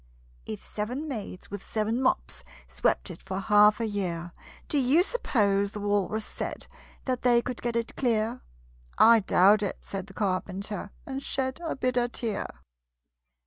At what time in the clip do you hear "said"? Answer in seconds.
6.25-6.65, 9.79-10.07